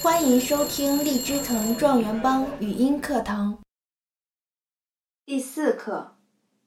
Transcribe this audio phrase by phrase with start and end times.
[0.00, 3.58] 欢迎收听荔枝藤状元帮语音课堂
[5.26, 6.14] 第四课：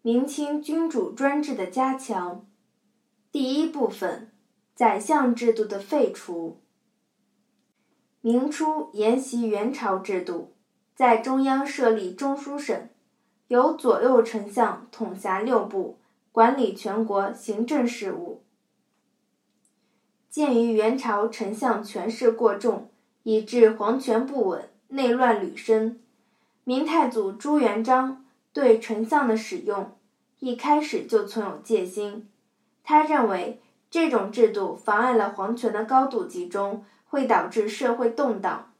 [0.01, 2.45] 明清君主专制的加强。
[3.31, 4.31] 第一部分：
[4.75, 6.59] 宰相制度的废除。
[8.19, 10.53] 明初沿袭元朝制度，
[10.93, 12.89] 在中央设立中书省，
[13.47, 15.99] 由左右丞相统辖六部，
[16.33, 18.43] 管理全国行政事务。
[20.29, 22.90] 鉴于元朝丞相权势过重，
[23.23, 25.99] 以致皇权不稳，内乱屡生。
[26.63, 29.91] 明太祖朱元璋对丞相的使用
[30.39, 32.27] 一开始就存有戒心，
[32.83, 38.71] 他认为这种制度妨碍了皇权的高度集中，会导致社会动荡。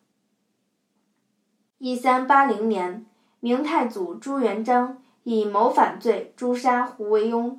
[1.78, 3.06] 一三八零年，
[3.40, 7.58] 明太祖朱元璋以谋反罪诛杀胡惟庸，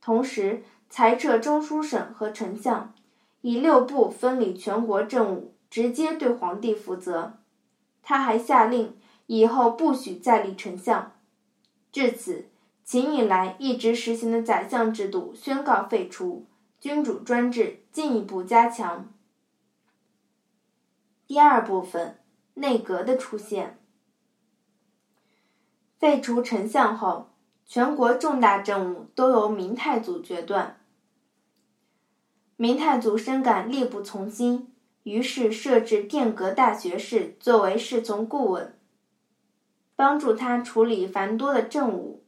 [0.00, 2.94] 同时裁撤中书省和丞相。
[3.40, 7.38] 以六部分理全国政务，直接对皇帝负责。
[8.02, 8.94] 他还下令
[9.26, 11.12] 以后不许再立丞相。
[11.90, 12.50] 至此，
[12.84, 16.44] 秦以来一直实行的宰相制度宣告废除，
[16.78, 19.10] 君主专制进一步加强。
[21.26, 22.18] 第二部分，
[22.52, 23.78] 内阁的出现。
[25.98, 27.30] 废除丞相后，
[27.64, 30.78] 全国重大政务都由明太祖决断。
[32.56, 34.71] 明太祖深感力不从心，
[35.04, 38.78] 于是设置殿阁大学士作为侍从顾问，
[39.96, 42.22] 帮助他处理繁多的政务。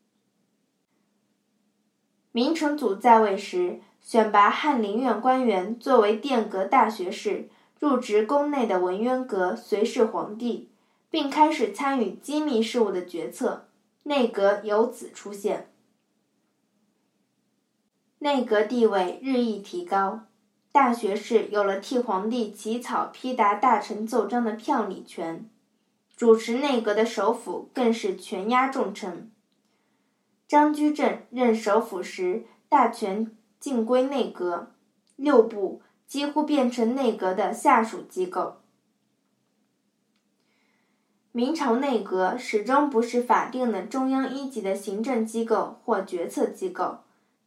[2.33, 10.69] 明成祖在位时，选拔翰林院官员作为殿阁大学士，入职宫内的文渊阁，随侍皇帝，
[11.09, 13.69] 并开始参与机密事务的决策，
[14.03, 15.71] 内阁由此出现。
[18.19, 20.25] 内阁地位日益提高，
[20.75, 25.49] 大学士有了替皇帝起草批答大臣奏章的票拟权，
[26.17, 29.31] 主持内阁的首辅更是权压重臣。
[30.49, 33.31] 张居正任首辅时，大权
[33.61, 34.73] 尽归内阁，
[35.15, 38.57] 六部几乎变成内阁的下属机构。
[41.31, 46.99] 明朝内阁始终不是法定的中央一级的行政机构或决策机构。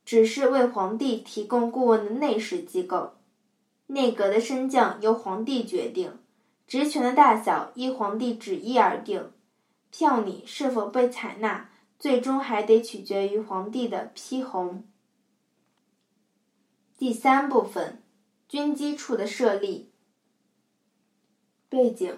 [0.06, 3.16] 只是为皇帝提供顾问的内侍机构，
[3.88, 6.18] 内阁的升降由皇帝决定，
[6.68, 9.32] 职权的大小依皇帝旨意而定，
[9.90, 14.84] 票拟是否被采纳，最终还得取决于皇帝的批红。
[16.98, 18.04] 第三部分，
[18.50, 19.92] 军机处的设立。
[21.70, 22.18] 背景：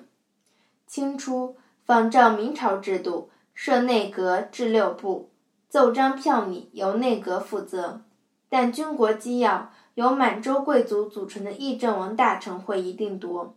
[0.87, 5.29] 清初仿照明朝制度，设内阁制六部。
[5.67, 8.01] 奏章票拟由内阁负责，
[8.49, 13.55] 但军国机要由满洲贵族组成的议政王大臣会议定夺。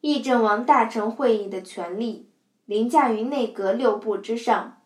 [0.00, 2.28] 议政王大臣会议的权力
[2.66, 4.80] 凌驾于内阁六部之上。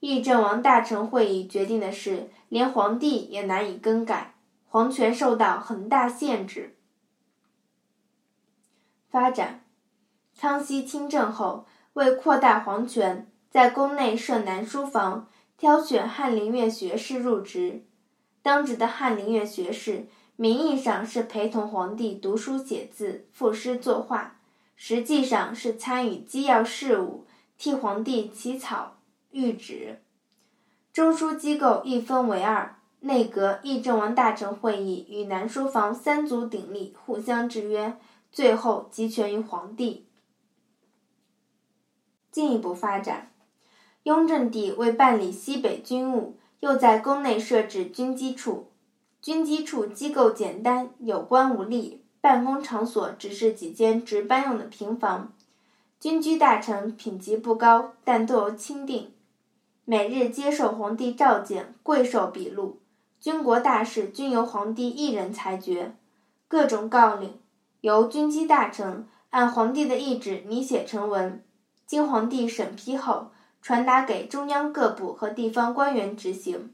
[0.00, 4.34] 议政王大臣会议决定的事，连皇帝也难以更改，
[4.68, 6.76] 皇权受到很大限制。
[9.10, 9.64] 发展，
[10.38, 15.28] 康熙亲政后，为扩大皇权，在宫内设南书房。
[15.56, 17.82] 挑选翰林院学士入职，
[18.48, 24.40] 当值的翰林院学士名义上是陪同皇帝读书写字、赋诗作画，
[24.74, 27.26] 实际上是参与机要事务，
[27.58, 28.96] 替皇帝起草
[29.34, 30.00] 谕旨。
[30.94, 37.98] 中枢机构一分为二，内阁、议政王大臣会议与南书房三足鼎立，互相制约，
[38.32, 40.06] 最后集权于皇帝。
[42.30, 43.30] 进一步发展。
[44.04, 48.70] 雍正帝为办理西北军务，又在宫内设置军机处。
[49.20, 55.32] 军机处机构简单，有官无吏，办公场所只是几间值班用的平房。
[55.98, 59.12] 军机大臣品级不高，但都由钦定，
[59.84, 62.78] 每日接受皇帝召见，跪受笔录。
[63.20, 65.96] 军国大事均由皇帝一人裁决，
[66.46, 67.40] 各种诰令
[67.80, 71.42] 由军机大臣按皇帝的意志拟写成文，
[71.84, 73.30] 经皇帝审批后。
[73.60, 76.72] 传达给中央各部和地方官员执行。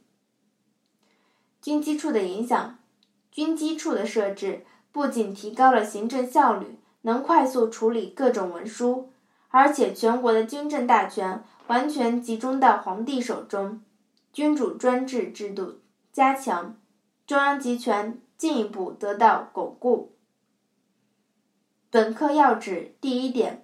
[1.61, 2.79] 军机处的影响，
[3.31, 9.11] 军机处的设置不仅提高了行政效率，能快速处理各种文书，
[9.49, 13.81] 而且全国的军政大权完全集中到皇帝手中，
[14.33, 15.81] 君主专制制度
[16.13, 16.77] 加强，
[17.27, 20.13] 中央集权进一步得到巩固。
[21.91, 23.64] 本课要旨第一点。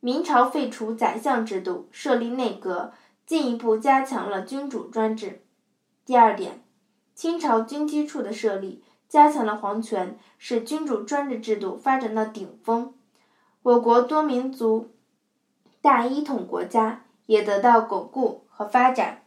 [0.00, 2.94] 明朝废除宰相制度，设立内阁，
[3.26, 5.44] 进一步加强了君主专制。
[6.06, 6.64] 第二点，
[7.14, 12.94] 清朝军机处的设立，加强了皇权，使君主专制制度发展到顶峰。
[13.62, 14.94] 我国多民族
[15.82, 19.24] 大一统国家也得到巩固和发展。